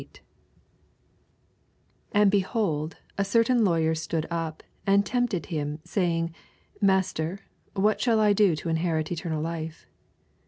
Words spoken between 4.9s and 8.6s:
tempted him, saying, Maeter, what shall I do